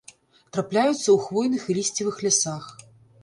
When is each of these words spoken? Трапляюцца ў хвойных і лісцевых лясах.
Трапляюцца 0.55 0.95
ў 1.11 1.17
хвойных 1.27 1.67
і 1.71 1.77
лісцевых 1.79 2.17
лясах. 2.29 2.63